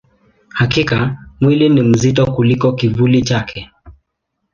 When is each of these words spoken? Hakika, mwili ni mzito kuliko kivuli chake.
Hakika, 0.49 1.17
mwili 1.41 1.69
ni 1.69 1.81
mzito 1.81 2.25
kuliko 2.31 2.71
kivuli 2.73 3.21
chake. 3.21 3.69